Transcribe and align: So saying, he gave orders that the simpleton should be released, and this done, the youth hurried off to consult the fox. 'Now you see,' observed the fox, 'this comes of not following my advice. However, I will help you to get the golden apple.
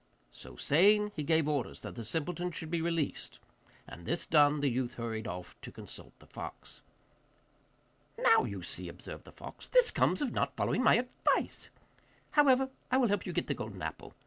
So 0.31 0.55
saying, 0.55 1.11
he 1.15 1.21
gave 1.21 1.47
orders 1.47 1.81
that 1.81 1.93
the 1.93 2.03
simpleton 2.03 2.49
should 2.49 2.71
be 2.71 2.81
released, 2.81 3.37
and 3.87 4.03
this 4.03 4.25
done, 4.25 4.59
the 4.59 4.67
youth 4.71 4.93
hurried 4.93 5.27
off 5.27 5.55
to 5.61 5.71
consult 5.71 6.17
the 6.17 6.25
fox. 6.25 6.81
'Now 8.17 8.45
you 8.45 8.63
see,' 8.63 8.89
observed 8.89 9.25
the 9.25 9.31
fox, 9.31 9.67
'this 9.67 9.91
comes 9.91 10.19
of 10.23 10.31
not 10.31 10.55
following 10.55 10.81
my 10.81 10.95
advice. 10.95 11.69
However, 12.31 12.71
I 12.89 12.97
will 12.97 13.09
help 13.09 13.27
you 13.27 13.31
to 13.31 13.35
get 13.41 13.45
the 13.45 13.53
golden 13.53 13.83
apple. 13.83 14.15